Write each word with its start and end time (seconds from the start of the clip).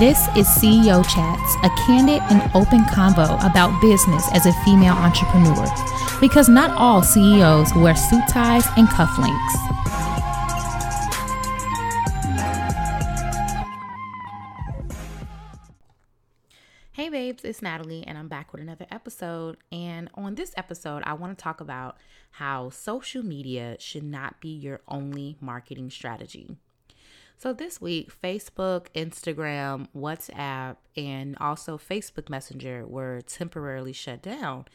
This 0.00 0.28
is 0.28 0.48
CEO 0.48 1.04
Chats, 1.06 1.56
a 1.62 1.68
candid 1.84 2.22
and 2.30 2.40
open 2.54 2.84
convo 2.84 3.36
about 3.44 3.78
business 3.82 4.26
as 4.32 4.46
a 4.46 4.52
female 4.64 4.94
entrepreneur. 4.94 5.66
Because 6.22 6.48
not 6.48 6.70
all 6.70 7.02
CEOs 7.02 7.74
wear 7.74 7.94
suit 7.94 8.22
ties 8.26 8.64
and 8.78 8.88
cufflinks. 8.88 9.54
Hey 16.92 17.10
babes, 17.10 17.44
it's 17.44 17.60
Natalie, 17.60 18.02
and 18.06 18.16
I'm 18.16 18.28
back 18.28 18.52
with 18.54 18.62
another 18.62 18.86
episode. 18.90 19.58
And 19.70 20.08
on 20.14 20.34
this 20.34 20.54
episode, 20.56 21.02
I 21.04 21.12
want 21.12 21.36
to 21.36 21.42
talk 21.42 21.60
about 21.60 21.98
how 22.30 22.70
social 22.70 23.22
media 23.22 23.76
should 23.78 24.04
not 24.04 24.40
be 24.40 24.48
your 24.48 24.80
only 24.88 25.36
marketing 25.42 25.90
strategy. 25.90 26.56
So 27.40 27.54
this 27.54 27.80
week, 27.80 28.12
Facebook, 28.22 28.88
Instagram, 28.94 29.86
WhatsApp, 29.96 30.76
and 30.94 31.38
also 31.40 31.78
Facebook 31.78 32.28
Messenger 32.28 32.86
were 32.86 33.22
temporarily 33.22 33.94
shut 33.94 34.20
down 34.20 34.66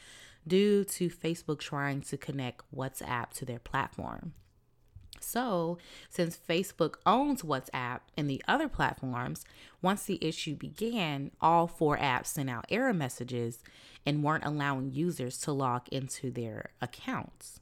due 0.44 0.82
to 0.82 1.08
Facebook 1.08 1.60
trying 1.60 2.00
to 2.00 2.16
connect 2.16 2.62
WhatsApp 2.74 3.30
to 3.34 3.44
their 3.44 3.60
platform. 3.60 4.32
So, 5.20 5.78
since 6.10 6.36
Facebook 6.36 6.96
owns 7.06 7.42
WhatsApp 7.42 8.00
and 8.16 8.28
the 8.28 8.42
other 8.48 8.68
platforms, 8.68 9.44
once 9.80 10.02
the 10.02 10.18
issue 10.20 10.56
began, 10.56 11.30
all 11.40 11.68
four 11.68 11.96
apps 11.96 12.26
sent 12.26 12.50
out 12.50 12.66
error 12.68 12.92
messages 12.92 13.62
and 14.04 14.24
weren't 14.24 14.44
allowing 14.44 14.90
users 14.90 15.38
to 15.42 15.52
log 15.52 15.86
into 15.92 16.32
their 16.32 16.70
accounts. 16.82 17.60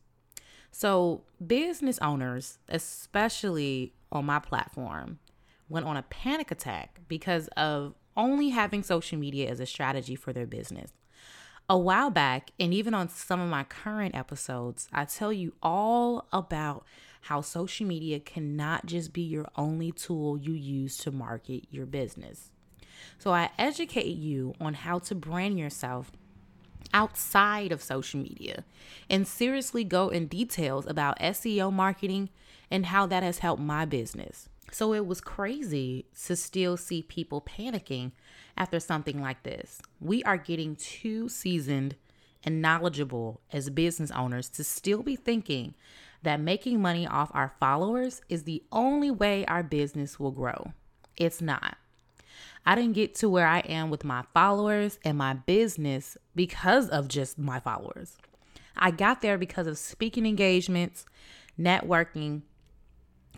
So, 0.70 1.24
business 1.46 1.98
owners, 1.98 2.58
especially 2.70 3.92
on 4.14 4.24
my 4.26 4.38
platform, 4.38 5.18
went 5.68 5.86
on 5.86 5.96
a 5.96 6.02
panic 6.02 6.50
attack 6.50 7.00
because 7.08 7.48
of 7.56 7.94
only 8.16 8.50
having 8.50 8.82
social 8.82 9.18
media 9.18 9.50
as 9.50 9.60
a 9.60 9.66
strategy 9.66 10.14
for 10.14 10.32
their 10.32 10.46
business. 10.46 10.92
A 11.68 11.78
while 11.78 12.10
back, 12.10 12.50
and 12.60 12.74
even 12.74 12.92
on 12.92 13.08
some 13.08 13.40
of 13.40 13.48
my 13.48 13.64
current 13.64 14.14
episodes, 14.14 14.86
I 14.92 15.06
tell 15.06 15.32
you 15.32 15.54
all 15.62 16.26
about 16.30 16.84
how 17.22 17.40
social 17.40 17.86
media 17.86 18.20
cannot 18.20 18.84
just 18.84 19.14
be 19.14 19.22
your 19.22 19.46
only 19.56 19.90
tool 19.90 20.36
you 20.36 20.52
use 20.52 20.98
to 20.98 21.10
market 21.10 21.64
your 21.70 21.86
business. 21.86 22.50
So, 23.18 23.32
I 23.32 23.50
educate 23.58 24.16
you 24.16 24.54
on 24.60 24.74
how 24.74 24.98
to 25.00 25.14
brand 25.14 25.58
yourself 25.58 26.12
outside 26.94 27.72
of 27.72 27.82
social 27.82 28.20
media 28.20 28.64
and 29.10 29.26
seriously 29.26 29.84
go 29.84 30.08
in 30.08 30.26
details 30.26 30.86
about 30.86 31.18
SEO 31.18 31.70
marketing 31.70 32.30
and 32.70 32.86
how 32.86 33.04
that 33.06 33.22
has 33.22 33.38
helped 33.40 33.60
my 33.60 33.84
business. 33.84 34.48
So 34.72 34.94
it 34.94 35.06
was 35.06 35.20
crazy 35.20 36.06
to 36.24 36.34
still 36.34 36.76
see 36.76 37.02
people 37.02 37.42
panicking 37.42 38.12
after 38.56 38.80
something 38.80 39.20
like 39.20 39.42
this. 39.42 39.82
We 40.00 40.22
are 40.22 40.38
getting 40.38 40.76
too 40.76 41.28
seasoned 41.28 41.96
and 42.44 42.62
knowledgeable 42.62 43.40
as 43.52 43.68
business 43.70 44.10
owners 44.10 44.48
to 44.50 44.64
still 44.64 45.02
be 45.02 45.16
thinking 45.16 45.74
that 46.22 46.40
making 46.40 46.80
money 46.80 47.06
off 47.06 47.30
our 47.34 47.52
followers 47.60 48.22
is 48.28 48.44
the 48.44 48.62
only 48.72 49.10
way 49.10 49.44
our 49.46 49.62
business 49.62 50.18
will 50.18 50.30
grow. 50.30 50.72
It's 51.16 51.40
not. 51.42 51.76
I 52.66 52.74
didn't 52.74 52.94
get 52.94 53.14
to 53.16 53.28
where 53.28 53.46
I 53.46 53.58
am 53.60 53.90
with 53.90 54.04
my 54.04 54.24
followers 54.32 54.98
and 55.04 55.18
my 55.18 55.34
business 55.34 56.16
because 56.34 56.88
of 56.88 57.08
just 57.08 57.38
my 57.38 57.60
followers. 57.60 58.16
I 58.76 58.90
got 58.90 59.20
there 59.20 59.36
because 59.36 59.66
of 59.66 59.76
speaking 59.76 60.24
engagements, 60.24 61.04
networking, 61.60 62.42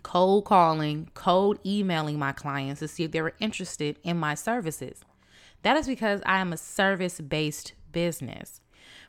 cold 0.01 0.45
calling, 0.45 1.09
cold 1.13 1.59
emailing 1.65 2.17
my 2.17 2.31
clients 2.31 2.79
to 2.79 2.87
see 2.87 3.03
if 3.03 3.11
they 3.11 3.21
were 3.21 3.33
interested 3.39 3.99
in 4.03 4.17
my 4.17 4.33
services. 4.33 5.01
That 5.63 5.75
is 5.75 5.87
because 5.87 6.21
I 6.25 6.39
am 6.39 6.53
a 6.53 6.57
service 6.57 7.19
based 7.19 7.73
business. 7.91 8.61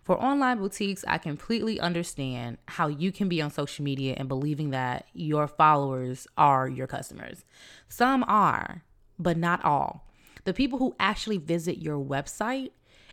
For 0.02 0.20
online 0.20 0.58
boutiques, 0.58 1.04
I 1.06 1.18
completely 1.18 1.78
understand 1.78 2.58
how 2.66 2.88
you 2.88 3.12
can 3.12 3.28
be 3.28 3.40
on 3.40 3.50
social 3.50 3.84
media 3.84 4.14
and 4.16 4.26
believing 4.26 4.70
that 4.70 5.06
your 5.12 5.46
followers 5.46 6.26
are 6.36 6.68
your 6.68 6.86
customers. 6.86 7.44
Some 7.88 8.24
are, 8.26 8.82
but 9.18 9.36
not 9.36 9.64
all 9.64 10.07
the 10.48 10.54
people 10.54 10.78
who 10.78 10.96
actually 10.98 11.36
visit 11.36 11.76
your 11.76 12.02
website 12.02 12.70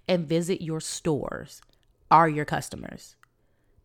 and 0.07 0.25
visit 0.25 0.61
your 0.61 0.79
stores 0.79 1.61
are 2.09 2.29
your 2.29 2.45
customers. 2.45 3.17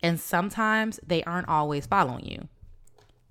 And 0.01 0.17
sometimes 0.17 1.01
they 1.05 1.21
aren't 1.25 1.49
always 1.49 1.85
following 1.85 2.25
you. 2.25 2.47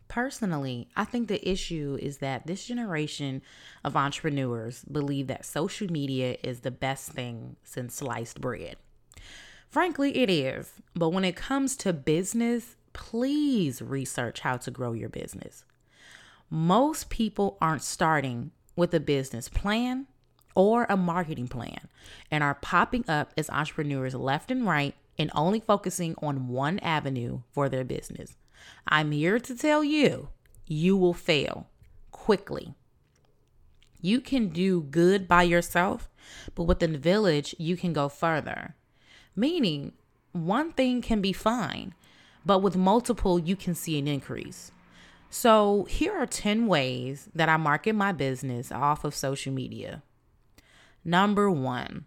Personally, 0.08 0.88
I 0.94 1.06
think 1.06 1.28
the 1.28 1.48
issue 1.48 1.96
is 2.02 2.18
that 2.18 2.46
this 2.46 2.66
generation 2.66 3.40
of 3.82 3.96
entrepreneurs 3.96 4.84
believe 4.84 5.26
that 5.28 5.46
social 5.46 5.90
media 5.90 6.36
is 6.44 6.60
the 6.60 6.70
best 6.70 7.12
thing 7.12 7.56
since 7.64 7.94
sliced 7.94 8.42
bread. 8.42 8.76
Frankly, 9.70 10.18
it 10.18 10.28
is. 10.28 10.74
But 10.94 11.14
when 11.14 11.24
it 11.24 11.34
comes 11.34 11.76
to 11.76 11.94
business, 11.94 12.76
please 12.92 13.80
research 13.80 14.40
how 14.40 14.58
to 14.58 14.70
grow 14.70 14.92
your 14.92 15.08
business. 15.08 15.64
Most 16.50 17.08
people 17.08 17.56
aren't 17.62 17.82
starting 17.82 18.50
with 18.76 18.92
a 18.94 19.00
business 19.00 19.48
plan 19.48 20.06
or 20.54 20.86
a 20.88 20.96
marketing 20.96 21.48
plan 21.48 21.88
and 22.30 22.42
are 22.42 22.54
popping 22.54 23.04
up 23.08 23.32
as 23.36 23.50
entrepreneurs 23.50 24.14
left 24.14 24.50
and 24.50 24.66
right 24.66 24.94
and 25.18 25.30
only 25.34 25.60
focusing 25.60 26.14
on 26.22 26.48
one 26.48 26.78
avenue 26.80 27.40
for 27.52 27.68
their 27.68 27.84
business. 27.84 28.36
I'm 28.88 29.12
here 29.12 29.38
to 29.38 29.54
tell 29.56 29.84
you, 29.84 30.28
you 30.66 30.96
will 30.96 31.14
fail 31.14 31.68
quickly. 32.10 32.74
You 34.00 34.20
can 34.20 34.48
do 34.48 34.82
good 34.82 35.28
by 35.28 35.42
yourself, 35.42 36.08
but 36.54 36.64
within 36.64 36.92
the 36.92 36.98
village, 36.98 37.54
you 37.58 37.76
can 37.76 37.92
go 37.92 38.08
further. 38.08 38.76
Meaning, 39.36 39.92
one 40.32 40.72
thing 40.72 41.02
can 41.02 41.20
be 41.20 41.32
fine, 41.32 41.94
but 42.44 42.60
with 42.60 42.76
multiple, 42.76 43.38
you 43.38 43.56
can 43.56 43.74
see 43.74 43.98
an 43.98 44.08
increase. 44.08 44.72
So, 45.28 45.84
here 45.84 46.12
are 46.12 46.26
10 46.26 46.66
ways 46.66 47.28
that 47.34 47.48
I 47.48 47.56
market 47.56 47.94
my 47.94 48.12
business 48.12 48.72
off 48.72 49.04
of 49.04 49.14
social 49.14 49.52
media. 49.52 50.02
Number 51.04 51.50
one, 51.50 52.06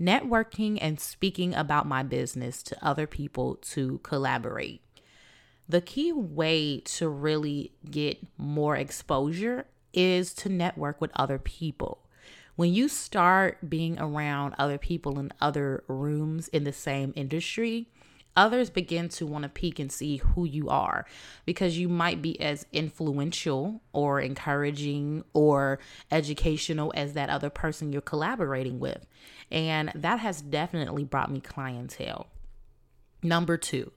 networking 0.00 0.78
and 0.80 0.98
speaking 0.98 1.54
about 1.54 1.86
my 1.86 2.02
business 2.02 2.62
to 2.64 2.84
other 2.84 3.06
people 3.06 3.56
to 3.56 3.98
collaborate. 4.02 4.80
The 5.68 5.80
key 5.80 6.12
way 6.12 6.80
to 6.80 7.08
really 7.08 7.72
get 7.90 8.18
more 8.36 8.76
exposure 8.76 9.66
is 9.92 10.34
to 10.34 10.48
network 10.48 11.00
with 11.00 11.10
other 11.14 11.38
people. 11.38 12.00
When 12.56 12.72
you 12.72 12.88
start 12.88 13.68
being 13.68 13.98
around 13.98 14.54
other 14.58 14.78
people 14.78 15.18
in 15.18 15.32
other 15.40 15.82
rooms 15.88 16.48
in 16.48 16.64
the 16.64 16.72
same 16.72 17.12
industry, 17.16 17.88
others 18.36 18.70
begin 18.70 19.08
to 19.08 19.26
want 19.26 19.44
to 19.44 19.48
peek 19.48 19.78
and 19.78 19.90
see 19.90 20.16
who 20.18 20.44
you 20.44 20.68
are 20.68 21.06
because 21.44 21.78
you 21.78 21.88
might 21.88 22.20
be 22.20 22.40
as 22.40 22.66
influential 22.72 23.82
or 23.92 24.20
encouraging 24.20 25.24
or 25.32 25.78
educational 26.10 26.92
as 26.96 27.12
that 27.12 27.30
other 27.30 27.50
person 27.50 27.92
you're 27.92 28.02
collaborating 28.02 28.80
with. 28.80 29.06
And 29.50 29.92
that 29.94 30.20
has 30.20 30.42
definitely 30.42 31.04
brought 31.04 31.30
me 31.30 31.40
clientele. 31.40 32.26
Number 33.22 33.56
two, 33.56 33.92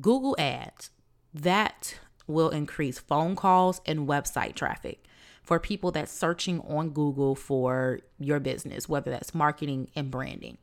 Google 0.00 0.36
Ads. 0.38 0.90
That 1.32 1.98
will 2.26 2.48
increase 2.48 2.98
phone 2.98 3.36
calls 3.36 3.80
and 3.84 4.08
website 4.08 4.54
traffic 4.54 5.04
for 5.42 5.60
people 5.60 5.92
that's 5.92 6.10
searching 6.10 6.60
on 6.62 6.90
Google 6.90 7.34
for 7.34 8.00
your 8.18 8.40
business, 8.40 8.88
whether 8.88 9.10
that's 9.10 9.34
marketing 9.34 9.88
and 9.94 10.10
branding. 10.10 10.58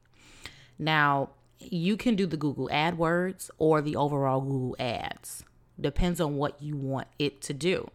Now, 0.77 1.29
you 1.71 1.97
can 1.97 2.15
do 2.15 2.25
the 2.25 2.37
Google 2.37 2.69
AdWords 2.69 3.49
or 3.57 3.81
the 3.81 3.95
overall 3.95 4.41
Google 4.41 4.75
Ads. 4.79 5.43
Depends 5.79 6.19
on 6.19 6.37
what 6.37 6.61
you 6.61 6.75
want 6.75 7.07
it 7.17 7.41
to 7.41 7.53
do. 7.53 7.89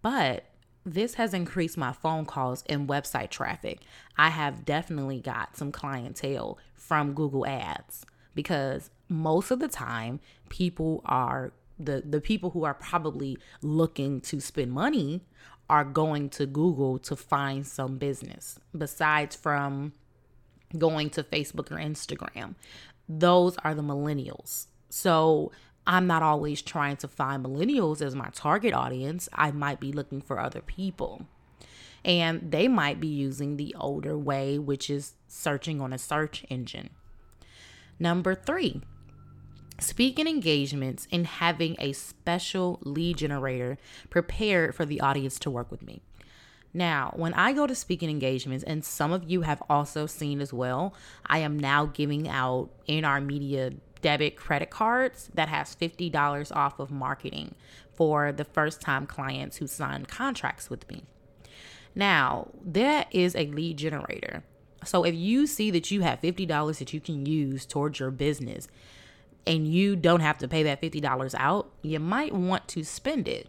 But 0.00 0.44
this 0.84 1.14
has 1.14 1.32
increased 1.32 1.78
my 1.78 1.92
phone 1.92 2.24
calls 2.24 2.64
and 2.68 2.88
website 2.88 3.30
traffic. 3.30 3.80
I 4.16 4.30
have 4.30 4.64
definitely 4.64 5.20
got 5.20 5.56
some 5.56 5.70
clientele 5.70 6.58
from 6.74 7.12
Google 7.14 7.46
Ads 7.46 8.04
because 8.34 8.90
most 9.08 9.50
of 9.50 9.60
the 9.60 9.68
time 9.68 10.20
people 10.48 11.02
are 11.04 11.52
the 11.78 12.02
the 12.04 12.20
people 12.20 12.50
who 12.50 12.64
are 12.64 12.74
probably 12.74 13.38
looking 13.60 14.20
to 14.20 14.40
spend 14.40 14.72
money 14.72 15.22
are 15.70 15.84
going 15.84 16.28
to 16.28 16.46
Google 16.46 16.98
to 16.98 17.16
find 17.16 17.66
some 17.66 17.96
business 17.96 18.58
besides 18.76 19.36
from 19.36 19.92
going 20.76 21.10
to 21.10 21.22
Facebook 21.22 21.70
or 21.70 21.76
Instagram 21.76 22.54
those 23.08 23.56
are 23.58 23.74
the 23.74 23.82
millennials. 23.82 24.66
So 24.88 25.52
I'm 25.86 26.06
not 26.06 26.22
always 26.22 26.62
trying 26.62 26.96
to 26.98 27.08
find 27.08 27.44
millennials 27.44 28.00
as 28.02 28.14
my 28.14 28.30
target 28.32 28.72
audience. 28.72 29.28
I 29.32 29.50
might 29.50 29.80
be 29.80 29.92
looking 29.92 30.20
for 30.20 30.38
other 30.38 30.60
people. 30.60 31.26
And 32.04 32.50
they 32.50 32.68
might 32.68 33.00
be 33.00 33.08
using 33.08 33.56
the 33.56 33.74
older 33.78 34.18
way, 34.18 34.58
which 34.58 34.90
is 34.90 35.14
searching 35.28 35.80
on 35.80 35.92
a 35.92 35.98
search 35.98 36.44
engine. 36.48 36.90
Number 37.98 38.34
three, 38.34 38.82
speaking 39.78 40.26
engagements 40.26 41.06
and 41.12 41.26
having 41.26 41.76
a 41.78 41.92
special 41.92 42.80
lead 42.82 43.18
generator 43.18 43.78
prepared 44.10 44.74
for 44.74 44.84
the 44.84 45.00
audience 45.00 45.38
to 45.40 45.50
work 45.50 45.70
with 45.70 45.82
me. 45.82 46.02
Now, 46.74 47.12
when 47.16 47.34
I 47.34 47.52
go 47.52 47.66
to 47.66 47.74
speaking 47.74 48.08
engagements, 48.08 48.64
and 48.64 48.84
some 48.84 49.12
of 49.12 49.30
you 49.30 49.42
have 49.42 49.62
also 49.68 50.06
seen 50.06 50.40
as 50.40 50.52
well, 50.52 50.94
I 51.26 51.38
am 51.38 51.58
now 51.58 51.86
giving 51.86 52.28
out 52.28 52.70
in 52.86 53.04
our 53.04 53.20
media 53.20 53.72
debit 54.00 54.36
credit 54.36 54.70
cards 54.70 55.30
that 55.34 55.48
has 55.48 55.76
$50 55.76 56.54
off 56.54 56.78
of 56.78 56.90
marketing 56.90 57.54
for 57.94 58.32
the 58.32 58.44
first 58.44 58.80
time 58.80 59.06
clients 59.06 59.58
who 59.58 59.66
sign 59.66 60.06
contracts 60.06 60.70
with 60.70 60.88
me. 60.90 61.04
Now, 61.94 62.48
that 62.64 63.08
is 63.10 63.36
a 63.36 63.46
lead 63.46 63.76
generator. 63.76 64.42
So 64.84 65.04
if 65.04 65.14
you 65.14 65.46
see 65.46 65.70
that 65.70 65.90
you 65.90 66.00
have 66.00 66.20
$50 66.20 66.78
that 66.78 66.92
you 66.92 67.00
can 67.00 67.26
use 67.26 67.66
towards 67.66 68.00
your 68.00 68.10
business 68.10 68.66
and 69.46 69.66
you 69.66 69.94
don't 69.94 70.20
have 70.20 70.38
to 70.38 70.48
pay 70.48 70.62
that 70.64 70.80
$50 70.80 71.34
out, 71.38 71.70
you 71.82 72.00
might 72.00 72.34
want 72.34 72.66
to 72.68 72.82
spend 72.82 73.28
it. 73.28 73.48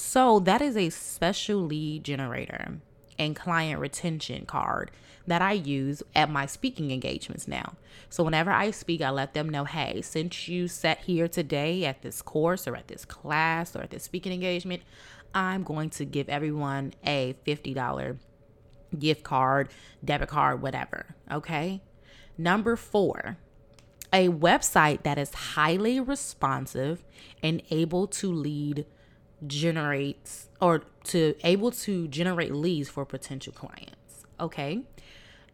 So 0.00 0.38
that 0.40 0.62
is 0.62 0.76
a 0.76 0.90
special 0.90 1.58
lead 1.58 2.04
generator 2.04 2.78
and 3.18 3.34
client 3.34 3.80
retention 3.80 4.46
card 4.46 4.92
that 5.26 5.42
I 5.42 5.52
use 5.52 6.04
at 6.14 6.30
my 6.30 6.46
speaking 6.46 6.92
engagements 6.92 7.48
now. 7.48 7.74
So 8.08 8.22
whenever 8.22 8.52
I 8.52 8.70
speak, 8.70 9.02
I 9.02 9.10
let 9.10 9.34
them 9.34 9.48
know, 9.48 9.64
hey, 9.64 10.00
since 10.00 10.46
you 10.46 10.68
sat 10.68 11.00
here 11.00 11.26
today 11.26 11.84
at 11.84 12.02
this 12.02 12.22
course 12.22 12.68
or 12.68 12.76
at 12.76 12.86
this 12.86 13.04
class 13.04 13.74
or 13.74 13.80
at 13.80 13.90
this 13.90 14.04
speaking 14.04 14.32
engagement, 14.32 14.82
I'm 15.34 15.64
going 15.64 15.90
to 15.90 16.04
give 16.04 16.28
everyone 16.28 16.94
a 17.04 17.34
$50 17.44 18.18
gift 18.96 19.24
card, 19.24 19.68
debit 20.02 20.28
card, 20.28 20.62
whatever. 20.62 21.16
Okay. 21.30 21.82
Number 22.38 22.76
four, 22.76 23.36
a 24.12 24.28
website 24.28 25.02
that 25.02 25.18
is 25.18 25.34
highly 25.34 25.98
responsive 25.98 27.04
and 27.42 27.62
able 27.70 28.06
to 28.06 28.32
lead 28.32 28.86
generates 29.46 30.48
or 30.60 30.82
to 31.04 31.34
able 31.44 31.70
to 31.70 32.08
generate 32.08 32.52
leads 32.54 32.88
for 32.88 33.04
potential 33.04 33.52
clients. 33.52 34.26
Okay. 34.40 34.82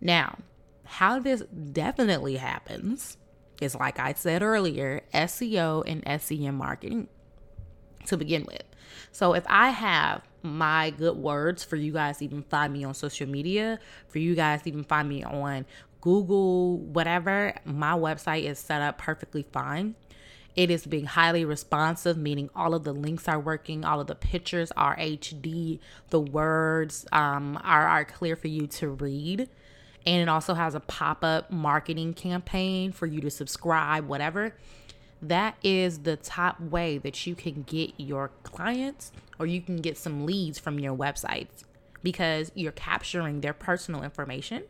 Now, 0.01 0.39
how 0.85 1.19
this 1.19 1.43
definitely 1.73 2.37
happens 2.37 3.17
is 3.61 3.75
like 3.75 3.99
I 3.99 4.13
said 4.15 4.43
earlier, 4.43 5.03
SEO 5.13 5.85
and 5.87 6.21
SEM 6.21 6.57
marketing 6.57 7.09
to 8.07 8.17
begin 8.17 8.45
with. 8.45 8.63
So 9.13 9.35
if 9.35 9.45
I 9.49 9.71
have 9.71 10.23
my 10.43 10.91
good 10.91 11.17
words 11.17 11.65
for 11.65 11.77
you 11.77 11.93
guys 11.93 12.21
even 12.21 12.43
find 12.43 12.73
me 12.73 12.85
on 12.85 12.95
social 12.95 13.29
media, 13.29 13.79
for 14.09 14.19
you 14.19 14.35
guys 14.35 14.61
even 14.67 14.85
find 14.85 15.09
me 15.09 15.25
on 15.25 15.65
Google, 16.01 16.79
whatever, 16.79 17.55
my 17.65 17.93
website 17.93 18.45
is 18.45 18.59
set 18.59 18.83
up 18.83 18.99
perfectly 18.99 19.47
fine. 19.53 19.95
It 20.57 20.71
is 20.71 20.87
being 20.87 21.07
highly 21.07 21.45
responsive, 21.45 22.17
meaning 22.17 22.49
all 22.55 22.75
of 22.75 22.85
the 22.85 22.93
links 22.93 23.29
are 23.29 23.41
working, 23.41 23.85
all 23.85 24.01
of 24.01 24.07
the 24.07 24.15
pictures 24.15 24.71
are 24.77 24.97
HD, 24.97 25.81
the 26.11 26.21
words 26.21 27.07
um, 27.11 27.59
are, 27.65 27.87
are 27.87 28.05
clear 28.05 28.37
for 28.37 28.49
you 28.49 28.67
to 28.69 28.89
read. 28.89 29.49
And 30.07 30.23
it 30.23 30.29
also 30.29 30.55
has 30.55 30.75
a 30.75 30.81
pop 30.81 31.25
up 31.25 31.51
marketing 31.51 32.15
campaign 32.15 32.93
for 32.93 33.07
you 33.07 33.21
to 33.21 33.31
subscribe, 33.31 34.07
whatever. 34.07 34.55
That 35.21 35.57
is 35.63 36.01
the 36.01 36.17
top 36.17 36.61
way 36.61 36.99
that 36.99 37.27
you 37.27 37.35
can 37.35 37.63
get 37.63 37.95
your 37.97 38.31
clients 38.43 39.11
or 39.39 39.47
you 39.47 39.61
can 39.61 39.79
get 39.79 39.97
some 39.97 40.27
leads 40.27 40.59
from 40.59 40.79
your 40.79 40.95
websites 40.95 41.65
because 42.03 42.53
you're 42.55 42.73
capturing 42.73 43.41
their 43.41 43.55
personal 43.55 44.03
information 44.05 44.65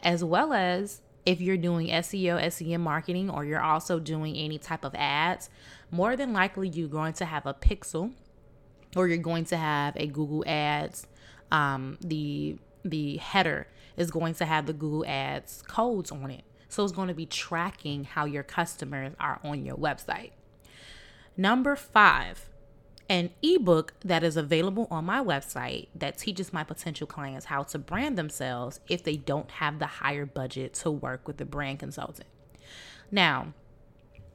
as 0.00 0.22
well 0.22 0.52
as 0.52 1.00
if 1.26 1.40
you're 1.40 1.56
doing 1.56 1.88
SEO, 1.88 2.50
SEM 2.52 2.80
marketing, 2.80 3.28
or 3.28 3.44
you're 3.44 3.60
also 3.60 3.98
doing 3.98 4.36
any 4.36 4.58
type 4.58 4.84
of 4.84 4.94
ads, 4.94 5.50
more 5.90 6.16
than 6.16 6.32
likely 6.32 6.68
you're 6.68 6.88
going 6.88 7.12
to 7.14 7.24
have 7.24 7.44
a 7.44 7.52
pixel 7.52 8.12
or 8.94 9.08
you're 9.08 9.18
going 9.18 9.44
to 9.46 9.56
have 9.56 9.94
a 9.96 10.06
Google 10.06 10.44
Ads. 10.46 11.06
Um, 11.50 11.98
the 12.00 12.58
the 12.84 13.16
header 13.16 13.66
is 13.96 14.10
going 14.12 14.34
to 14.34 14.44
have 14.44 14.66
the 14.66 14.72
Google 14.72 15.04
Ads 15.06 15.62
codes 15.62 16.12
on 16.12 16.30
it. 16.30 16.44
So 16.68 16.84
it's 16.84 16.92
going 16.92 17.08
to 17.08 17.14
be 17.14 17.26
tracking 17.26 18.04
how 18.04 18.24
your 18.24 18.42
customers 18.42 19.12
are 19.18 19.40
on 19.42 19.64
your 19.64 19.76
website. 19.76 20.30
Number 21.36 21.76
five, 21.76 22.48
an 23.08 23.30
ebook 23.42 23.94
that 24.04 24.24
is 24.24 24.36
available 24.36 24.88
on 24.90 25.04
my 25.04 25.22
website 25.22 25.88
that 25.94 26.18
teaches 26.18 26.52
my 26.52 26.64
potential 26.64 27.06
clients 27.06 27.46
how 27.46 27.62
to 27.62 27.78
brand 27.78 28.18
themselves 28.18 28.80
if 28.88 29.04
they 29.04 29.16
don't 29.16 29.50
have 29.52 29.78
the 29.78 29.86
higher 29.86 30.26
budget 30.26 30.74
to 30.74 30.90
work 30.90 31.26
with 31.26 31.40
a 31.40 31.44
brand 31.44 31.78
consultant. 31.78 32.28
Now, 33.10 33.54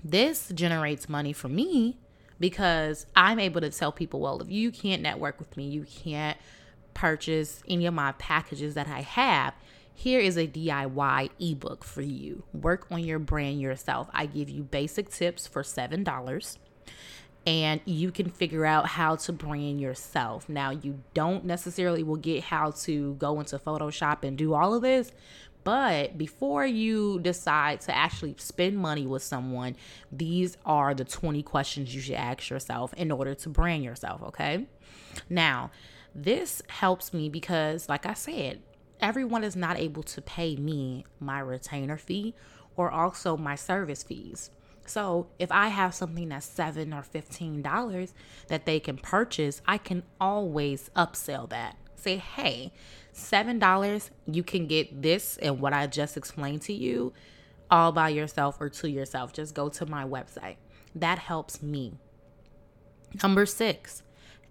this 0.03 0.51
generates 0.53 1.09
money 1.09 1.33
for 1.33 1.50
me 1.50 1.97
because 2.39 3.06
I'm 3.15 3.39
able 3.39 3.62
to 3.62 3.69
tell 3.69 3.91
people, 3.91 4.21
well, 4.21 4.41
if 4.41 4.50
you 4.50 4.71
can't 4.71 5.01
network 5.01 5.38
with 5.38 5.56
me, 5.57 5.68
you 5.68 5.83
can't 5.83 6.38
purchase 6.94 7.62
any 7.68 7.85
of 7.85 7.94
my 7.94 8.13
packages 8.13 8.73
that 8.75 8.88
I 8.88 9.01
have. 9.01 9.53
Here 9.94 10.19
is 10.19 10.38
a 10.38 10.47
DIY 10.47 11.29
ebook 11.39 11.83
for 11.83 12.01
you. 12.01 12.44
Work 12.53 12.88
on 12.89 13.03
your 13.03 13.19
brand 13.19 13.62
yourself. 13.62 14.09
I 14.13 14.25
give 14.25 14.50
you 14.50 14.63
basic 14.63 15.09
tips 15.09 15.45
for 15.45 15.62
$7 15.62 16.03
and 17.45 17.81
you 17.85 18.11
can 18.11 18.29
figure 18.29 18.65
out 18.65 18.85
how 18.88 19.15
to 19.15 19.33
brand 19.33 19.81
yourself. 19.81 20.47
Now, 20.47 20.69
you 20.69 21.01
don't 21.13 21.45
necessarily 21.45 22.03
will 22.03 22.17
get 22.17 22.43
how 22.43 22.71
to 22.71 23.15
go 23.15 23.39
into 23.39 23.57
Photoshop 23.57 24.23
and 24.23 24.38
do 24.38 24.53
all 24.53 24.73
of 24.75 24.81
this, 24.83 25.11
but 25.63 26.17
before 26.17 26.65
you 26.65 27.19
decide 27.19 27.81
to 27.81 27.95
actually 27.95 28.35
spend 28.38 28.77
money 28.77 29.05
with 29.05 29.23
someone, 29.23 29.75
these 30.11 30.57
are 30.65 30.93
the 30.93 31.05
20 31.05 31.43
questions 31.43 31.93
you 31.93 32.01
should 32.01 32.15
ask 32.15 32.49
yourself 32.49 32.93
in 32.93 33.11
order 33.11 33.35
to 33.35 33.49
brand 33.49 33.83
yourself, 33.83 34.21
okay? 34.23 34.65
Now, 35.29 35.71
this 36.13 36.61
helps 36.67 37.13
me 37.13 37.29
because, 37.29 37.87
like 37.87 38.05
I 38.05 38.13
said, 38.13 38.61
everyone 38.99 39.44
is 39.44 39.55
not 39.55 39.77
able 39.77 40.03
to 40.03 40.21
pay 40.21 40.55
me 40.55 41.05
my 41.19 41.39
retainer 41.39 41.97
fee 41.97 42.33
or 42.75 42.89
also 42.89 43.37
my 43.37 43.55
service 43.55 44.03
fees. 44.03 44.49
So 44.91 45.27
if 45.39 45.49
I 45.53 45.69
have 45.69 45.95
something 45.95 46.27
that's 46.27 46.45
seven 46.45 46.93
or 46.93 47.01
fifteen 47.01 47.61
dollars 47.61 48.13
that 48.49 48.65
they 48.65 48.77
can 48.81 48.97
purchase, 48.97 49.61
I 49.65 49.77
can 49.77 50.03
always 50.19 50.89
upsell 50.97 51.47
that. 51.49 51.77
Say, 51.95 52.18
hey, 52.18 52.73
seven 53.13 53.57
dollars, 53.57 54.11
you 54.27 54.44
can 54.44 54.68
get 54.68 55.01
this 55.01 55.37
and 55.37 55.61
what 55.61 55.71
I 55.71 55.87
just 55.87 56.18
explained 56.18 56.63
to 56.63 56.73
you 56.73 57.13
all 57.69 57.94
by 57.94 58.09
yourself 58.09 58.59
or 58.59 58.68
to 58.68 58.89
yourself. 58.89 59.31
Just 59.31 59.56
go 59.56 59.69
to 59.69 59.85
my 59.85 60.04
website. 60.04 60.57
That 60.94 61.19
helps 61.19 61.63
me. 61.63 61.94
Number 63.23 63.45
six, 63.45 64.04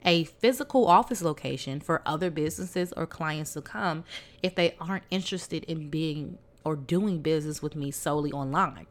a 0.07 0.25
physical 0.25 0.87
office 0.87 1.21
location 1.21 1.81
for 1.81 2.01
other 2.07 2.31
businesses 2.31 2.95
or 2.97 3.07
clients 3.07 3.53
to 3.53 3.61
come 3.61 4.05
if 4.43 4.55
they 4.55 4.75
aren't 4.81 5.05
interested 5.11 5.65
in 5.65 5.91
being 5.91 6.39
or 6.65 6.77
doing 6.77 7.21
business 7.21 7.61
with 7.61 7.77
me 7.77 7.91
solely 7.91 8.33
online. 8.33 8.87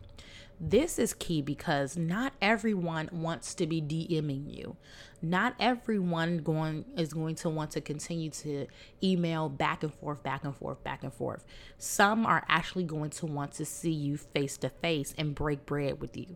This 0.60 1.00
is 1.00 1.14
key 1.14 1.42
because 1.42 1.96
not 1.96 2.34
everyone 2.42 3.10
wants 3.14 3.54
to 3.56 3.66
be 3.66 3.82
DMing 3.82 4.54
you. 4.54 4.76
Not 5.22 5.56
everyone 5.58 6.40
going 6.40 6.84
is 6.98 7.14
going 7.14 7.36
to 7.36 7.50
want 7.50 7.72
to 7.72 7.82
continue 7.82 8.30
to 8.32 8.68
email 9.02 9.48
back 9.48 9.84
and 9.84 9.94
forth, 9.94 10.22
back 10.22 10.44
and 10.44 10.56
forth, 10.56 10.84
back 10.84 11.04
and 11.04 11.14
forth. 11.14 11.46
Some 11.78 12.26
are 12.26 12.44
actually 12.50 12.84
going 12.84 13.12
to 13.12 13.26
want 13.26 13.54
to 13.54 13.66
see 13.66 13.92
you 13.92 14.18
face 14.18 14.58
to 14.58 14.70
face 14.70 15.14
and 15.18 15.34
break 15.34 15.66
bread 15.66 16.02
with 16.02 16.18
you. 16.18 16.36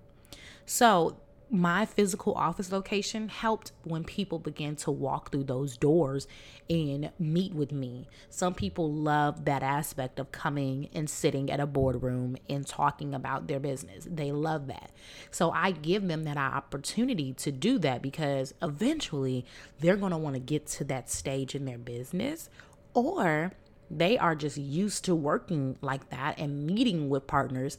So 0.65 1.17
my 1.53 1.85
physical 1.85 2.33
office 2.33 2.71
location 2.71 3.29
helped 3.29 3.71
when 3.83 4.03
people 4.03 4.39
began 4.39 4.75
to 4.75 4.89
walk 4.89 5.31
through 5.31 5.43
those 5.43 5.77
doors 5.77 6.27
and 6.67 7.11
meet 7.19 7.53
with 7.53 7.71
me. 7.71 8.07
Some 8.31 8.55
people 8.55 8.91
love 8.91 9.45
that 9.45 9.61
aspect 9.61 10.17
of 10.17 10.31
coming 10.31 10.89
and 10.95 11.07
sitting 11.07 11.51
at 11.51 11.59
a 11.59 11.67
boardroom 11.67 12.37
and 12.49 12.65
talking 12.65 13.13
about 13.13 13.47
their 13.47 13.59
business. 13.59 14.07
They 14.09 14.31
love 14.31 14.65
that. 14.65 14.89
So 15.29 15.51
I 15.51 15.71
give 15.71 16.07
them 16.07 16.23
that 16.23 16.37
opportunity 16.37 17.33
to 17.33 17.51
do 17.51 17.77
that 17.79 18.01
because 18.01 18.55
eventually 18.63 19.45
they're 19.79 19.95
going 19.95 20.11
to 20.11 20.17
want 20.17 20.33
to 20.33 20.39
get 20.39 20.65
to 20.67 20.83
that 20.85 21.07
stage 21.07 21.53
in 21.53 21.65
their 21.65 21.77
business 21.77 22.49
or 22.95 23.51
they 23.91 24.17
are 24.17 24.33
just 24.33 24.57
used 24.57 25.05
to 25.05 25.13
working 25.13 25.77
like 25.81 26.09
that 26.09 26.39
and 26.39 26.65
meeting 26.65 27.09
with 27.09 27.27
partners 27.27 27.77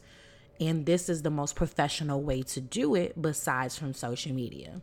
and 0.59 0.85
this 0.85 1.09
is 1.09 1.21
the 1.21 1.29
most 1.29 1.55
professional 1.55 2.21
way 2.21 2.41
to 2.43 2.61
do 2.61 2.95
it 2.95 3.21
besides 3.21 3.77
from 3.77 3.93
social 3.93 4.33
media. 4.33 4.81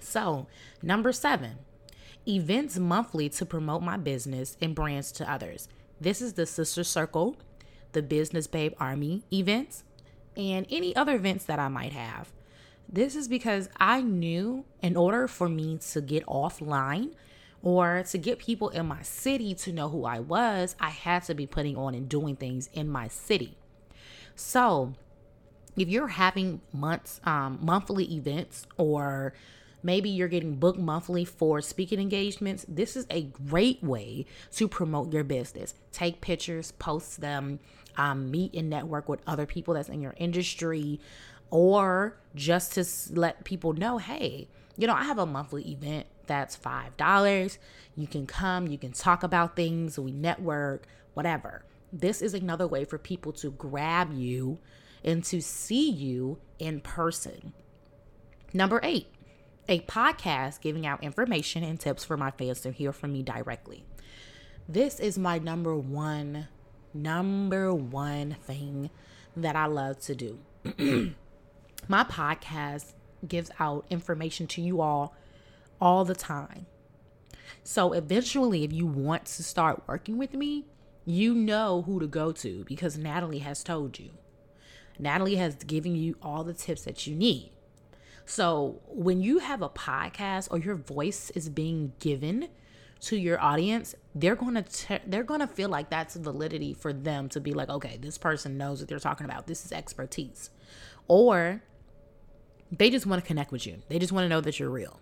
So, 0.00 0.46
number 0.82 1.12
seven, 1.12 1.58
events 2.26 2.78
monthly 2.78 3.28
to 3.30 3.46
promote 3.46 3.82
my 3.82 3.96
business 3.96 4.56
and 4.60 4.74
brands 4.74 5.12
to 5.12 5.30
others. 5.30 5.68
This 6.00 6.20
is 6.20 6.34
the 6.34 6.46
Sister 6.46 6.84
Circle, 6.84 7.36
the 7.92 8.02
Business 8.02 8.46
Babe 8.46 8.74
Army 8.78 9.22
events, 9.32 9.84
and 10.36 10.66
any 10.70 10.94
other 10.96 11.14
events 11.14 11.44
that 11.44 11.58
I 11.58 11.68
might 11.68 11.92
have. 11.92 12.32
This 12.88 13.14
is 13.14 13.28
because 13.28 13.68
I 13.78 14.00
knew 14.02 14.64
in 14.82 14.96
order 14.96 15.28
for 15.28 15.48
me 15.48 15.78
to 15.92 16.00
get 16.00 16.26
offline 16.26 17.12
or 17.62 18.02
to 18.10 18.18
get 18.18 18.38
people 18.38 18.70
in 18.70 18.86
my 18.86 19.02
city 19.02 19.54
to 19.54 19.72
know 19.72 19.88
who 19.88 20.04
I 20.04 20.18
was, 20.18 20.74
I 20.80 20.90
had 20.90 21.22
to 21.24 21.34
be 21.34 21.46
putting 21.46 21.76
on 21.76 21.94
and 21.94 22.08
doing 22.08 22.36
things 22.36 22.68
in 22.72 22.88
my 22.88 23.08
city. 23.08 23.56
So, 24.40 24.94
if 25.76 25.88
you're 25.88 26.08
having 26.08 26.60
months, 26.72 27.20
um, 27.24 27.58
monthly 27.60 28.12
events 28.14 28.66
or 28.76 29.32
Maybe 29.82 30.10
you're 30.10 30.28
getting 30.28 30.56
booked 30.56 30.78
monthly 30.78 31.24
for 31.24 31.60
speaking 31.60 32.00
engagements. 32.00 32.66
This 32.68 32.96
is 32.96 33.06
a 33.10 33.22
great 33.22 33.82
way 33.82 34.26
to 34.52 34.68
promote 34.68 35.12
your 35.12 35.24
business. 35.24 35.74
Take 35.92 36.20
pictures, 36.20 36.72
post 36.72 37.20
them, 37.20 37.60
um, 37.96 38.30
meet 38.30 38.54
and 38.54 38.68
network 38.68 39.08
with 39.08 39.20
other 39.26 39.46
people 39.46 39.74
that's 39.74 39.88
in 39.88 40.00
your 40.00 40.14
industry, 40.18 41.00
or 41.50 42.16
just 42.34 42.74
to 42.74 42.84
let 43.18 43.44
people 43.44 43.72
know 43.72 43.98
hey, 43.98 44.48
you 44.76 44.86
know, 44.86 44.94
I 44.94 45.04
have 45.04 45.18
a 45.18 45.26
monthly 45.26 45.62
event 45.70 46.06
that's 46.26 46.56
$5. 46.56 47.58
You 47.96 48.06
can 48.06 48.26
come, 48.26 48.66
you 48.66 48.78
can 48.78 48.92
talk 48.92 49.22
about 49.22 49.56
things, 49.56 49.98
we 49.98 50.12
network, 50.12 50.86
whatever. 51.14 51.64
This 51.92 52.22
is 52.22 52.34
another 52.34 52.66
way 52.66 52.84
for 52.84 52.98
people 52.98 53.32
to 53.34 53.50
grab 53.50 54.12
you 54.12 54.58
and 55.04 55.24
to 55.24 55.40
see 55.40 55.90
you 55.90 56.38
in 56.58 56.80
person. 56.80 57.52
Number 58.52 58.80
eight, 58.82 59.08
a 59.68 59.80
podcast 59.80 60.60
giving 60.60 60.86
out 60.86 61.02
information 61.02 61.62
and 61.64 61.78
tips 61.78 62.04
for 62.04 62.16
my 62.16 62.30
fans 62.30 62.60
to 62.62 62.72
hear 62.72 62.92
from 62.92 63.12
me 63.12 63.22
directly. 63.22 63.84
This 64.68 65.00
is 65.00 65.18
my 65.18 65.38
number 65.38 65.74
one, 65.74 66.48
number 66.94 67.74
one 67.74 68.36
thing 68.42 68.90
that 69.36 69.56
I 69.56 69.66
love 69.66 69.98
to 70.00 70.14
do. 70.14 70.38
my 71.88 72.04
podcast 72.04 72.92
gives 73.26 73.50
out 73.58 73.86
information 73.90 74.46
to 74.48 74.60
you 74.60 74.80
all 74.80 75.14
all 75.80 76.04
the 76.04 76.14
time. 76.14 76.66
So 77.64 77.92
eventually, 77.92 78.64
if 78.64 78.72
you 78.72 78.86
want 78.86 79.26
to 79.26 79.42
start 79.42 79.82
working 79.86 80.18
with 80.18 80.34
me, 80.34 80.66
you 81.06 81.34
know 81.34 81.82
who 81.82 82.00
to 82.00 82.06
go 82.06 82.32
to 82.32 82.64
because 82.64 82.98
Natalie 82.98 83.38
has 83.38 83.64
told 83.64 83.98
you. 83.98 84.10
Natalie 84.98 85.36
has 85.36 85.54
given 85.56 85.96
you 85.96 86.16
all 86.22 86.44
the 86.44 86.52
tips 86.52 86.82
that 86.82 87.06
you 87.06 87.14
need. 87.14 87.50
So 88.26 88.80
when 88.86 89.22
you 89.22 89.38
have 89.38 89.62
a 89.62 89.68
podcast 89.68 90.48
or 90.50 90.58
your 90.58 90.76
voice 90.76 91.30
is 91.30 91.48
being 91.48 91.92
given 91.98 92.48
to 93.00 93.16
your 93.16 93.40
audience, 93.40 93.94
they're 94.14 94.36
going 94.36 94.62
to 94.62 95.00
they're 95.06 95.24
to 95.24 95.46
feel 95.46 95.68
like 95.68 95.90
that's 95.90 96.16
validity 96.16 96.74
for 96.74 96.92
them 96.92 97.28
to 97.30 97.40
be 97.40 97.52
like, 97.52 97.70
okay, 97.70 97.98
this 98.00 98.18
person 98.18 98.58
knows 98.58 98.80
what 98.80 98.88
they're 98.88 98.98
talking 98.98 99.24
about. 99.24 99.46
This 99.46 99.64
is 99.64 99.72
expertise. 99.72 100.50
Or 101.08 101.62
they 102.70 102.90
just 102.90 103.06
want 103.06 103.22
to 103.22 103.26
connect 103.26 103.50
with 103.50 103.66
you. 103.66 103.78
They 103.88 103.98
just 103.98 104.12
want 104.12 104.26
to 104.26 104.28
know 104.28 104.40
that 104.42 104.60
you're 104.60 104.70
real. 104.70 105.00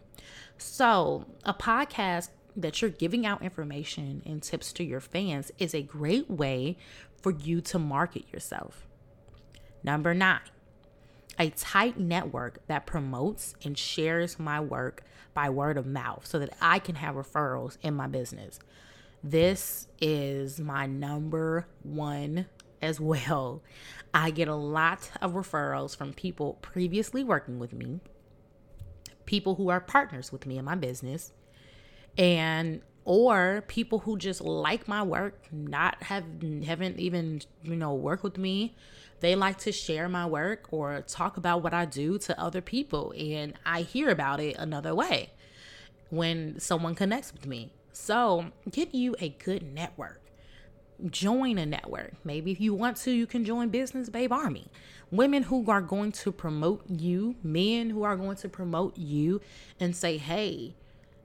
So, 0.56 1.26
a 1.44 1.54
podcast 1.54 2.30
that 2.58 2.82
you're 2.82 2.90
giving 2.90 3.24
out 3.24 3.42
information 3.42 4.22
and 4.26 4.42
tips 4.42 4.72
to 4.74 4.84
your 4.84 5.00
fans 5.00 5.52
is 5.58 5.74
a 5.74 5.82
great 5.82 6.28
way 6.28 6.76
for 7.22 7.32
you 7.32 7.60
to 7.60 7.78
market 7.78 8.24
yourself. 8.32 8.86
Number 9.82 10.12
nine, 10.12 10.40
a 11.38 11.50
tight 11.50 11.98
network 11.98 12.66
that 12.66 12.84
promotes 12.84 13.54
and 13.64 13.78
shares 13.78 14.38
my 14.38 14.60
work 14.60 15.04
by 15.34 15.48
word 15.48 15.78
of 15.78 15.86
mouth 15.86 16.26
so 16.26 16.38
that 16.40 16.56
I 16.60 16.80
can 16.80 16.96
have 16.96 17.14
referrals 17.14 17.78
in 17.82 17.94
my 17.94 18.08
business. 18.08 18.58
This 19.22 19.86
is 20.00 20.58
my 20.58 20.86
number 20.86 21.66
one 21.82 22.46
as 22.82 23.00
well. 23.00 23.62
I 24.12 24.30
get 24.30 24.48
a 24.48 24.54
lot 24.54 25.10
of 25.20 25.34
referrals 25.34 25.96
from 25.96 26.12
people 26.12 26.54
previously 26.54 27.22
working 27.22 27.58
with 27.58 27.72
me, 27.72 28.00
people 29.26 29.54
who 29.56 29.68
are 29.68 29.80
partners 29.80 30.32
with 30.32 30.46
me 30.46 30.58
in 30.58 30.64
my 30.64 30.74
business, 30.74 31.32
and 32.18 32.82
or 33.04 33.64
people 33.68 34.00
who 34.00 34.18
just 34.18 34.42
like 34.42 34.86
my 34.86 35.02
work, 35.02 35.46
not 35.50 36.02
have 36.02 36.24
haven't 36.64 36.98
even, 36.98 37.40
you 37.62 37.76
know, 37.76 37.94
worked 37.94 38.22
with 38.22 38.36
me. 38.36 38.74
They 39.20 39.34
like 39.34 39.58
to 39.60 39.72
share 39.72 40.08
my 40.08 40.26
work 40.26 40.68
or 40.70 41.00
talk 41.02 41.38
about 41.38 41.62
what 41.62 41.72
I 41.72 41.86
do 41.86 42.18
to 42.18 42.38
other 42.38 42.60
people 42.60 43.14
and 43.18 43.54
I 43.64 43.82
hear 43.82 44.10
about 44.10 44.40
it 44.40 44.56
another 44.56 44.94
way 44.94 45.30
when 46.10 46.60
someone 46.60 46.94
connects 46.94 47.32
with 47.32 47.46
me. 47.46 47.72
So, 47.92 48.52
get 48.70 48.94
you 48.94 49.16
a 49.18 49.30
good 49.30 49.62
network 49.62 50.20
join 51.10 51.58
a 51.58 51.66
network. 51.66 52.12
Maybe 52.24 52.50
if 52.50 52.60
you 52.60 52.74
want 52.74 52.96
to, 52.98 53.12
you 53.12 53.26
can 53.26 53.44
join 53.44 53.68
Business 53.68 54.08
Babe 54.08 54.32
Army. 54.32 54.66
Women 55.10 55.44
who 55.44 55.64
are 55.70 55.80
going 55.80 56.12
to 56.12 56.32
promote 56.32 56.82
you, 56.88 57.36
men 57.42 57.90
who 57.90 58.02
are 58.02 58.16
going 58.16 58.36
to 58.38 58.48
promote 58.48 58.98
you 58.98 59.40
and 59.78 59.96
say, 59.96 60.16
hey, 60.16 60.74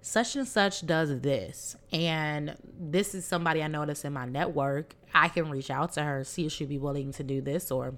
such 0.04 0.36
and 0.36 0.46
such 0.46 0.86
does 0.86 1.22
this. 1.22 1.78
And 1.94 2.58
this 2.78 3.16
is 3.16 3.26
somebody 3.26 3.64
I 3.64 3.68
notice 3.68 4.04
in 4.04 4.12
my 4.12 4.26
network. 4.26 4.96
I 5.14 5.30
can 5.30 5.50
reach 5.50 5.72
out 5.72 5.94
to 5.94 6.04
her, 6.04 6.26
see 6.26 6.46
if 6.46 6.52
she'd 6.52 6.68
be 6.68 6.78
willing 6.78 7.14
to 7.14 7.24
do 7.24 7.42
this 7.42 7.72
or, 7.72 7.96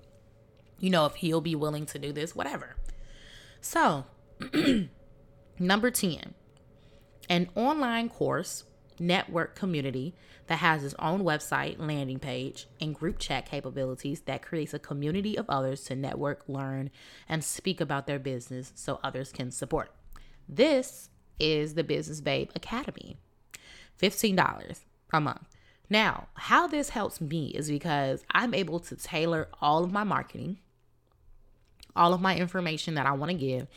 you 0.80 0.92
know, 0.92 1.08
if 1.08 1.16
he'll 1.16 1.42
be 1.42 1.56
willing 1.56 1.88
to 1.88 2.00
do 2.00 2.14
this, 2.14 2.36
whatever. 2.36 2.76
So, 3.60 4.06
number 5.60 5.90
10, 5.90 6.36
an 7.28 7.50
online 7.56 8.10
course 8.10 8.66
network 9.00 9.56
community 9.56 10.14
that 10.46 10.60
has 10.60 10.84
its 10.84 10.94
own 11.00 11.22
website, 11.22 11.80
landing 11.80 12.20
page, 12.20 12.68
and 12.80 12.94
group 12.94 13.18
chat 13.18 13.48
capabilities 13.48 14.22
that 14.22 14.44
creates 14.44 14.76
a 14.76 14.80
community 14.80 15.36
of 15.36 15.50
others 15.50 15.84
to 15.86 15.96
network, 15.96 16.44
learn, 16.48 16.92
and 17.28 17.44
speak 17.44 17.82
about 17.82 18.06
their 18.06 18.20
business 18.20 18.72
so 18.76 19.00
others 19.04 19.32
can 19.32 19.50
support. 19.50 19.92
This 20.48 21.10
is 21.40 21.74
the 21.74 21.84
Business 21.84 22.22
Babe 22.22 22.50
Academy. 22.56 23.18
$15 24.02 24.80
a 25.14 25.22
month. 25.22 25.48
Now, 25.90 26.28
how 26.34 26.68
this 26.68 26.90
helps 26.90 27.22
me 27.22 27.48
is 27.48 27.70
because 27.70 28.24
I'm 28.32 28.54
able 28.54 28.80
to 28.82 28.96
tailor 28.96 29.48
all 29.62 29.84
of 29.84 29.92
my 29.92 30.04
marketing, 30.04 30.58
all 31.96 32.14
of 32.14 32.22
my 32.22 32.36
information 32.36 32.96
that 32.96 33.06
I 33.06 33.12
want 33.12 33.32
to 33.32 33.38
give, 33.38 33.68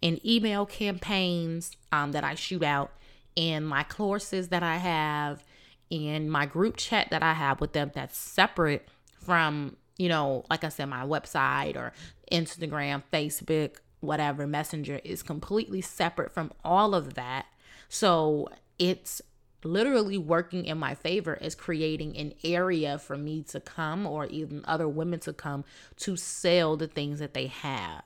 in 0.00 0.20
email 0.26 0.64
campaigns 0.64 1.76
um, 1.92 2.12
that 2.12 2.24
I 2.24 2.34
shoot 2.34 2.62
out 2.62 2.92
in 3.36 3.64
my 3.64 3.84
courses 3.84 4.48
that 4.48 4.62
I 4.62 4.76
have, 4.76 5.44
in 5.90 6.30
my 6.30 6.46
group 6.46 6.76
chat 6.76 7.08
that 7.10 7.22
I 7.22 7.34
have 7.34 7.60
with 7.60 7.72
them 7.72 7.90
that's 7.94 8.16
separate 8.16 8.88
from, 9.20 9.76
you 9.98 10.08
know, 10.08 10.44
like 10.48 10.64
I 10.64 10.68
said, 10.68 10.86
my 10.86 11.04
website 11.04 11.76
or 11.76 11.92
Instagram, 12.32 13.02
Facebook, 13.12 13.76
whatever, 14.00 14.46
Messenger 14.46 15.00
is 15.04 15.22
completely 15.22 15.80
separate 15.80 16.32
from 16.32 16.52
all 16.64 16.94
of 16.94 17.14
that. 17.14 17.46
So 17.88 18.48
it's 18.78 19.22
literally 19.62 20.16
working 20.16 20.64
in 20.64 20.78
my 20.78 20.94
favor 20.94 21.34
is 21.34 21.54
creating 21.54 22.16
an 22.16 22.32
area 22.42 22.98
for 22.98 23.16
me 23.16 23.42
to 23.42 23.60
come 23.60 24.06
or 24.06 24.26
even 24.26 24.64
other 24.66 24.88
women 24.88 25.20
to 25.20 25.32
come 25.32 25.64
to 25.96 26.16
sell 26.16 26.76
the 26.76 26.86
things 26.86 27.18
that 27.18 27.34
they 27.34 27.46
have. 27.46 28.02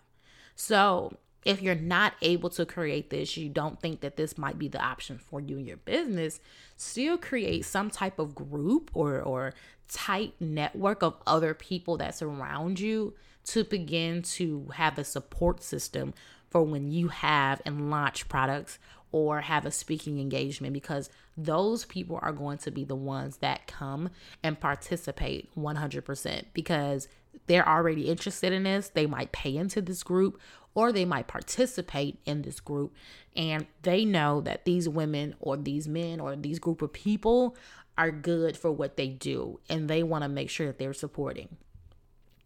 So 0.56 1.16
if 1.44 1.60
you're 1.62 1.74
not 1.74 2.14
able 2.22 2.50
to 2.50 2.64
create 2.64 3.10
this, 3.10 3.36
you 3.36 3.48
don't 3.48 3.80
think 3.80 4.00
that 4.00 4.16
this 4.16 4.38
might 4.38 4.58
be 4.58 4.68
the 4.68 4.82
option 4.82 5.18
for 5.18 5.40
you 5.40 5.58
in 5.58 5.66
your 5.66 5.76
business, 5.76 6.40
still 6.76 7.18
create 7.18 7.64
some 7.64 7.90
type 7.90 8.18
of 8.18 8.34
group 8.34 8.90
or 8.94 9.20
or 9.20 9.54
tight 9.88 10.34
network 10.40 11.02
of 11.02 11.14
other 11.26 11.52
people 11.52 11.98
that 11.98 12.14
surround 12.14 12.80
you 12.80 13.12
to 13.44 13.64
begin 13.64 14.22
to 14.22 14.68
have 14.74 14.98
a 14.98 15.04
support 15.04 15.62
system 15.62 16.14
for 16.50 16.62
when 16.62 16.90
you 16.90 17.08
have 17.08 17.60
and 17.64 17.90
launch 17.90 18.28
products 18.28 18.78
or 19.12 19.42
have 19.42 19.64
a 19.64 19.70
speaking 19.70 20.18
engagement 20.18 20.72
because 20.72 21.08
those 21.36 21.84
people 21.84 22.18
are 22.22 22.32
going 22.32 22.58
to 22.58 22.70
be 22.70 22.84
the 22.84 22.96
ones 22.96 23.36
that 23.38 23.66
come 23.66 24.10
and 24.42 24.58
participate 24.58 25.48
100% 25.56 26.44
because 26.52 27.08
they're 27.46 27.68
already 27.68 28.08
interested 28.08 28.52
in 28.52 28.64
this. 28.64 28.88
They 28.88 29.06
might 29.06 29.32
pay 29.32 29.56
into 29.56 29.80
this 29.80 30.02
group 30.02 30.40
or 30.74 30.92
they 30.92 31.04
might 31.04 31.26
participate 31.26 32.18
in 32.24 32.42
this 32.42 32.60
group 32.60 32.92
and 33.36 33.66
they 33.82 34.04
know 34.04 34.40
that 34.40 34.64
these 34.64 34.88
women 34.88 35.34
or 35.40 35.56
these 35.56 35.86
men 35.86 36.20
or 36.20 36.34
these 36.36 36.58
group 36.58 36.82
of 36.82 36.92
people 36.92 37.56
are 37.96 38.10
good 38.10 38.56
for 38.56 38.72
what 38.72 38.96
they 38.96 39.08
do 39.08 39.60
and 39.68 39.88
they 39.88 40.02
want 40.02 40.22
to 40.22 40.28
make 40.28 40.50
sure 40.50 40.66
that 40.66 40.78
they're 40.78 40.92
supporting. 40.92 41.56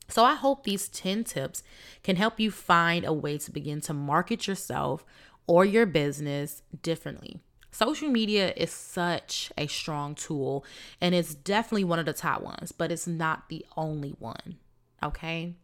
So 0.09 0.25
I 0.25 0.35
hope 0.35 0.65
these 0.65 0.89
10 0.89 1.25
tips 1.25 1.63
can 2.03 2.17
help 2.17 2.41
you 2.41 2.51
find 2.51 3.05
a 3.05 3.13
way 3.13 3.39
to 3.39 3.51
begin 3.51 3.81
to 3.83 3.95
market 3.95 4.47
yourself 4.47 5.05
or 5.47 5.65
your 5.65 5.87
business 5.87 6.63
differently. 6.83 7.41
Social 7.71 8.09
media 8.09 8.53
is 8.57 8.71
such 8.73 9.53
a 9.59 9.67
strong 9.67 10.15
tool 10.15 10.65
and 11.01 11.15
it's 11.15 11.35
definitely 11.35 11.85
one 11.85 11.99
of 11.99 12.07
the 12.07 12.13
top 12.13 12.43
ones, 12.43 12.73
but 12.73 12.91
it's 12.91 13.07
not 13.07 13.49
the 13.49 13.65
only 13.77 14.15
one. 14.19 14.57
Okay? 15.03 15.55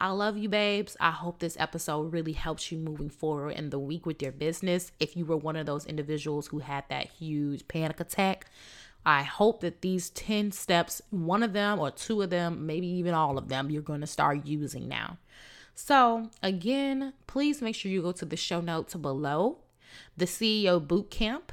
I 0.00 0.10
love 0.10 0.36
you, 0.36 0.48
babes. 0.48 0.96
I 0.98 1.12
hope 1.12 1.38
this 1.38 1.56
episode 1.58 2.12
really 2.12 2.32
helps 2.32 2.72
you 2.72 2.78
moving 2.78 3.10
forward 3.10 3.50
in 3.50 3.70
the 3.70 3.78
week 3.78 4.06
with 4.06 4.20
your 4.20 4.32
business. 4.32 4.90
If 4.98 5.16
you 5.16 5.24
were 5.24 5.36
one 5.36 5.56
of 5.56 5.66
those 5.66 5.86
individuals 5.86 6.48
who 6.48 6.58
had 6.58 6.84
that 6.88 7.06
huge 7.06 7.68
panic 7.68 8.00
attack, 8.00 8.46
I 9.06 9.22
hope 9.22 9.60
that 9.60 9.82
these 9.82 10.10
10 10.10 10.52
steps, 10.52 11.02
one 11.10 11.42
of 11.42 11.52
them 11.52 11.78
or 11.78 11.90
two 11.90 12.22
of 12.22 12.30
them, 12.30 12.66
maybe 12.66 12.86
even 12.86 13.14
all 13.14 13.36
of 13.36 13.48
them, 13.48 13.70
you're 13.70 13.82
going 13.82 14.00
to 14.00 14.06
start 14.06 14.46
using 14.46 14.88
now. 14.88 15.18
So, 15.74 16.30
again, 16.42 17.12
please 17.26 17.60
make 17.60 17.74
sure 17.74 17.90
you 17.90 18.02
go 18.02 18.12
to 18.12 18.24
the 18.24 18.36
show 18.36 18.60
notes 18.60 18.94
below. 18.94 19.58
The 20.16 20.24
CEO 20.26 20.84
Bootcamp 20.84 21.50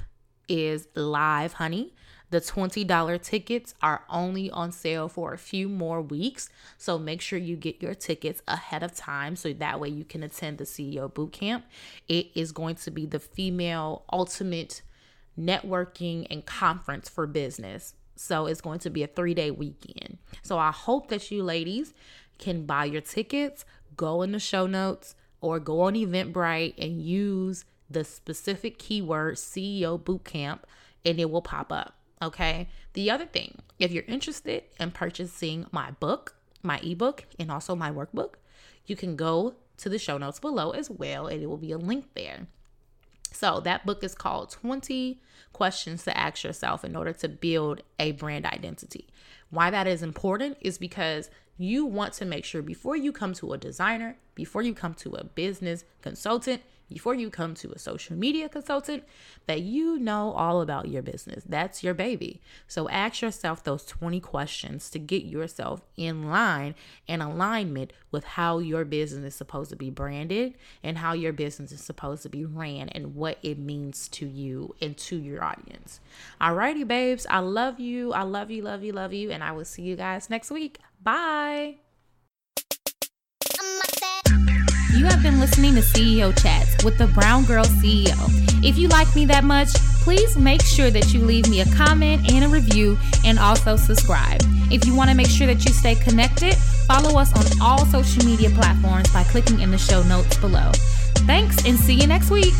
is 0.48 0.88
live, 0.94 1.54
honey. 1.54 1.94
The 2.30 2.40
$20 2.40 3.20
tickets 3.20 3.74
are 3.82 4.04
only 4.08 4.50
on 4.50 4.72
sale 4.72 5.06
for 5.06 5.34
a 5.34 5.38
few 5.38 5.68
more 5.68 6.00
weeks. 6.00 6.48
So 6.78 6.98
make 6.98 7.20
sure 7.20 7.38
you 7.38 7.56
get 7.56 7.82
your 7.82 7.94
tickets 7.94 8.40
ahead 8.48 8.82
of 8.82 8.94
time 8.94 9.36
so 9.36 9.52
that 9.52 9.78
way 9.78 9.90
you 9.90 10.04
can 10.04 10.22
attend 10.22 10.56
the 10.56 10.64
CEO 10.64 11.12
Bootcamp. 11.12 11.64
It 12.08 12.28
is 12.34 12.52
going 12.52 12.76
to 12.76 12.90
be 12.90 13.04
the 13.04 13.18
female 13.18 14.04
ultimate 14.10 14.80
networking 15.38 16.26
and 16.30 16.44
conference 16.44 17.08
for 17.08 17.26
business. 17.26 17.94
So 18.16 18.46
it's 18.46 18.60
going 18.60 18.78
to 18.80 18.90
be 18.90 19.02
a 19.02 19.06
three 19.06 19.34
day 19.34 19.50
weekend. 19.50 20.18
So 20.42 20.58
I 20.58 20.70
hope 20.70 21.08
that 21.08 21.30
you 21.30 21.42
ladies 21.42 21.94
can 22.38 22.66
buy 22.66 22.84
your 22.84 23.00
tickets, 23.00 23.64
go 23.96 24.22
in 24.22 24.32
the 24.32 24.38
show 24.38 24.66
notes, 24.66 25.14
or 25.40 25.58
go 25.58 25.82
on 25.82 25.94
Eventbrite 25.94 26.74
and 26.78 27.02
use 27.02 27.64
the 27.90 28.04
specific 28.04 28.78
keyword 28.78 29.36
CEO 29.36 30.00
Bootcamp 30.00 30.60
and 31.04 31.18
it 31.18 31.30
will 31.30 31.42
pop 31.42 31.72
up. 31.72 31.94
Okay. 32.20 32.68
The 32.92 33.10
other 33.10 33.26
thing, 33.26 33.58
if 33.78 33.90
you're 33.90 34.04
interested 34.06 34.64
in 34.78 34.92
purchasing 34.92 35.66
my 35.72 35.90
book, 35.92 36.36
my 36.62 36.78
ebook, 36.78 37.24
and 37.38 37.50
also 37.50 37.74
my 37.74 37.90
workbook, 37.90 38.34
you 38.86 38.94
can 38.96 39.16
go 39.16 39.54
to 39.78 39.88
the 39.88 39.98
show 39.98 40.18
notes 40.18 40.38
below 40.38 40.70
as 40.70 40.90
well, 40.90 41.26
and 41.26 41.42
it 41.42 41.46
will 41.46 41.56
be 41.56 41.72
a 41.72 41.78
link 41.78 42.06
there. 42.14 42.46
So, 43.32 43.60
that 43.60 43.86
book 43.86 44.04
is 44.04 44.14
called 44.14 44.50
20 44.50 45.20
Questions 45.52 46.04
to 46.04 46.16
Ask 46.16 46.44
Yourself 46.44 46.84
in 46.84 46.96
Order 46.96 47.12
to 47.14 47.28
Build 47.28 47.82
a 47.98 48.12
Brand 48.12 48.46
Identity. 48.46 49.08
Why 49.50 49.70
that 49.70 49.86
is 49.86 50.02
important 50.02 50.56
is 50.60 50.78
because 50.78 51.30
you 51.58 51.84
want 51.84 52.14
to 52.14 52.24
make 52.24 52.44
sure 52.44 52.62
before 52.62 52.96
you 52.96 53.12
come 53.12 53.34
to 53.34 53.52
a 53.52 53.58
designer, 53.58 54.16
before 54.34 54.62
you 54.62 54.74
come 54.74 54.94
to 54.94 55.14
a 55.14 55.24
business 55.24 55.84
consultant, 56.00 56.62
before 56.92 57.14
you 57.14 57.30
come 57.30 57.54
to 57.54 57.72
a 57.72 57.78
social 57.78 58.14
media 58.16 58.48
consultant 58.48 59.02
that 59.46 59.62
you 59.62 59.98
know 59.98 60.32
all 60.32 60.60
about 60.60 60.88
your 60.88 61.00
business. 61.00 61.42
That's 61.48 61.82
your 61.82 61.94
baby. 61.94 62.40
So 62.68 62.88
ask 62.90 63.22
yourself 63.22 63.64
those 63.64 63.84
20 63.86 64.20
questions 64.20 64.90
to 64.90 64.98
get 64.98 65.24
yourself 65.24 65.80
in 65.96 66.28
line 66.28 66.74
and 67.08 67.22
alignment 67.22 67.92
with 68.10 68.24
how 68.24 68.58
your 68.58 68.84
business 68.84 69.32
is 69.32 69.34
supposed 69.34 69.70
to 69.70 69.76
be 69.76 69.88
branded 69.88 70.54
and 70.82 70.98
how 70.98 71.14
your 71.14 71.32
business 71.32 71.72
is 71.72 71.80
supposed 71.80 72.22
to 72.24 72.28
be 72.28 72.44
ran 72.44 72.90
and 72.90 73.14
what 73.14 73.38
it 73.42 73.58
means 73.58 74.08
to 74.08 74.26
you 74.26 74.74
and 74.82 74.96
to 74.98 75.16
your 75.16 75.42
audience. 75.42 76.00
Alrighty, 76.40 76.86
babes. 76.86 77.26
I 77.30 77.38
love 77.38 77.80
you. 77.80 78.12
I 78.12 78.22
love 78.22 78.50
you, 78.50 78.62
love 78.62 78.84
you, 78.84 78.92
love 78.92 79.14
you. 79.14 79.30
And 79.30 79.42
I 79.42 79.52
will 79.52 79.64
see 79.64 79.82
you 79.82 79.96
guys 79.96 80.28
next 80.28 80.50
week. 80.50 80.78
Bye. 81.02 81.76
You 84.94 85.06
have 85.06 85.22
been 85.22 85.40
listening 85.40 85.74
to 85.74 85.80
CEO 85.80 86.38
Chats 86.38 86.84
with 86.84 86.98
the 86.98 87.06
Brown 87.06 87.44
Girl 87.44 87.64
CEO. 87.64 88.14
If 88.62 88.76
you 88.76 88.88
like 88.88 89.12
me 89.16 89.24
that 89.24 89.42
much, 89.42 89.72
please 90.02 90.36
make 90.36 90.62
sure 90.62 90.90
that 90.90 91.14
you 91.14 91.20
leave 91.20 91.48
me 91.48 91.62
a 91.62 91.66
comment 91.74 92.30
and 92.30 92.44
a 92.44 92.48
review 92.48 92.98
and 93.24 93.38
also 93.38 93.76
subscribe. 93.76 94.42
If 94.70 94.84
you 94.84 94.94
want 94.94 95.08
to 95.08 95.16
make 95.16 95.28
sure 95.28 95.46
that 95.46 95.64
you 95.64 95.72
stay 95.72 95.94
connected, 95.94 96.54
follow 96.86 97.18
us 97.18 97.32
on 97.32 97.62
all 97.62 97.86
social 97.86 98.22
media 98.26 98.50
platforms 98.50 99.10
by 99.12 99.24
clicking 99.24 99.60
in 99.60 99.70
the 99.70 99.78
show 99.78 100.02
notes 100.02 100.36
below. 100.36 100.70
Thanks 101.26 101.64
and 101.64 101.78
see 101.78 101.94
you 101.94 102.06
next 102.06 102.30
week. 102.30 102.54